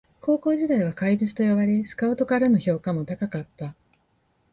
[0.19, 3.75] 高校時代は怪物と呼ばれスカウトからの評価も高かった